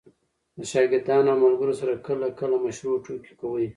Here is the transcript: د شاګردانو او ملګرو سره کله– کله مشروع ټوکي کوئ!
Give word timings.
د 0.57 0.59
شاګردانو 0.71 1.29
او 1.31 1.39
ملګرو 1.43 1.73
سره 1.81 1.93
کله– 2.05 2.27
کله 2.39 2.55
مشروع 2.65 2.97
ټوکي 3.05 3.33
کوئ! 3.41 3.65